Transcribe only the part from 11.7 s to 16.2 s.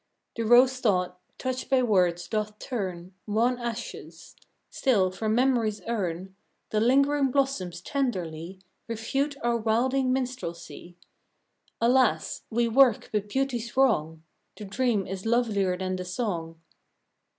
Alas! we work but beauty's wrong! The dream is lovelier than the